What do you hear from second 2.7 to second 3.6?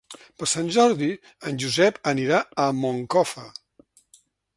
Moncofa.